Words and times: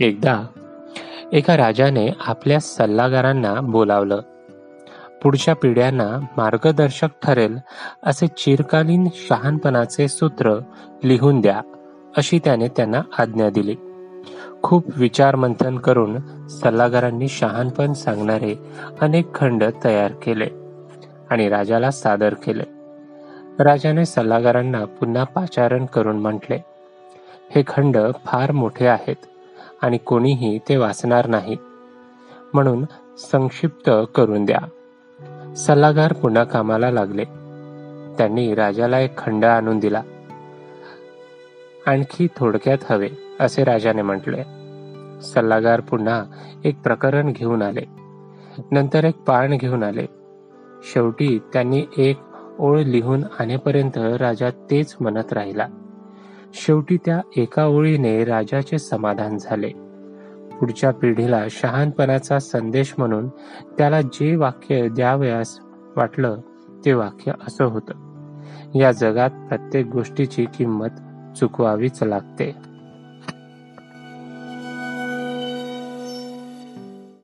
एकदा 0.00 0.42
एका 1.32 1.56
राजाने 1.56 2.08
आपल्या 2.20 2.60
सल्लागारांना 2.60 3.60
बोलावलं. 3.60 4.20
पुढच्या 5.22 5.56
पिढ्यांना 5.56 6.26
मार्गदर्शक 6.36 7.08
ठरेल 7.22 7.58
असे 8.02 8.26
चिरकालीन 8.26 9.08
शहाणपणाचे 9.14 10.08
सूत्र 10.08 10.58
लिहून 11.04 11.40
द्या 11.40 11.60
अशी 12.16 12.38
त्याने 12.44 12.68
त्यांना 12.68 13.02
आज्ञा 13.18 13.50
दिली. 13.50 13.76
खूप 14.62 14.84
विचारमंथन 14.96 15.78
करून 15.78 16.46
सल्लागारांनी 16.48 17.28
शहाणपण 17.28 17.92
सांगणारे 17.92 18.58
अनेक 19.00 19.34
खंड 19.34 19.64
तयार 19.84 20.12
केले 20.12 20.48
आणि 21.30 21.48
राजाला 21.48 21.90
सादर 21.90 22.34
केले. 22.34 22.64
राजाने 23.58 24.04
सल्लागारांना 24.04 24.84
पुन्हा 24.84 25.24
पाचारण 25.24 25.84
करून 25.84 26.18
म्हटले 26.18 26.64
हे 27.50 27.62
खंड 27.68 27.98
फार 28.24 28.52
मोठे 28.52 28.86
आहेत. 28.86 29.16
आणि 29.82 29.98
कोणीही 29.98 30.58
ते 30.68 30.76
वाचणार 30.76 31.26
नाही. 31.26 31.56
म्हणून 32.54 32.84
संक्षिप्त 33.18 33.90
करून 34.14 34.44
द्या. 34.44 34.58
सल्लागार 35.54 36.12
पुन्हा 36.12 36.44
कामाला 36.44 36.90
लागले. 36.90 37.24
त्यांनी 38.18 38.54
राजाला 38.54 38.98
एक 38.98 39.18
खंड 39.18 39.44
आणून 39.44 39.78
दिला. 39.78 40.02
आणखी 41.86 42.26
थोडक्यात 42.36 42.78
हवे 42.90 43.08
असे 43.40 43.64
राजाने 43.64 44.02
म्हटले. 44.02 44.42
सल्लागार 45.20 45.80
पुन्हा 45.80 46.24
एक 46.64 46.80
प्रकरण 46.80 47.32
घेऊन 47.32 47.62
आले. 47.62 47.82
नंतर 48.70 49.04
एक 49.04 49.16
पान 49.16 49.56
घेऊन 49.56 49.82
आले. 49.82 50.06
शेवटी 50.82 51.38
त्यांनी 51.52 51.86
एक 51.96 52.16
ओळ 52.58 52.80
लिहून 52.80 53.24
आणेपर्यंत 53.38 53.98
राजा 53.98 54.50
तेच 54.50 54.96
म्हणत 55.00 55.32
राहिला. 55.32 55.66
शेवटी 56.58 56.96
त्या 56.96 57.20
एका 57.36 57.66
ओळीने 57.66 58.24
राजाचे 58.24 58.78
समाधान 58.78 59.38
झाले. 59.38 59.68
पुढच्या 60.60 60.90
पिढीला 60.90 61.44
शहाणपणाचा 61.50 62.38
संदेश 62.38 62.94
म्हणून 62.98 63.28
त्याला 63.78 64.00
जे 64.00 64.36
वाक्य 64.36 64.88
द्यावयास 64.88 65.58
वाटलं 65.96 66.36
ते 66.84 66.92
वाक्य 66.92 67.32
असं 67.46 67.64
होतं. 67.64 67.92
या 68.74 68.92
जगात 68.92 69.30
प्रत्येक 69.30 69.86
गोष्टीची 69.86 70.44
किंमत 70.44 70.88
चुकवावीच 71.38 72.02
लागते. 72.02 72.75